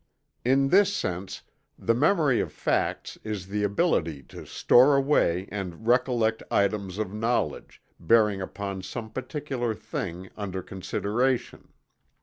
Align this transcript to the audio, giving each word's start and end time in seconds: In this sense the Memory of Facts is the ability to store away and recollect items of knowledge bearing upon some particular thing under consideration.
In 0.43 0.69
this 0.69 0.91
sense 0.91 1.43
the 1.77 1.93
Memory 1.93 2.39
of 2.39 2.51
Facts 2.51 3.19
is 3.23 3.45
the 3.49 3.61
ability 3.61 4.23
to 4.29 4.47
store 4.47 4.95
away 4.95 5.47
and 5.51 5.85
recollect 5.85 6.41
items 6.49 6.97
of 6.97 7.13
knowledge 7.13 7.83
bearing 7.99 8.41
upon 8.41 8.81
some 8.81 9.11
particular 9.11 9.75
thing 9.75 10.31
under 10.35 10.63
consideration. 10.63 11.69